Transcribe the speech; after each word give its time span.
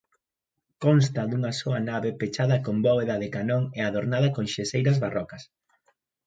Consta 0.85 1.21
dunha 1.29 1.51
soa 1.59 1.79
nave 1.91 2.09
pechada 2.19 2.57
con 2.65 2.75
bóveda 2.85 3.15
de 3.21 3.29
canón 3.35 3.63
e 3.77 3.79
adornada 3.83 4.29
con 4.35 4.45
xeseiras 4.53 4.97
barrocas. 5.03 5.43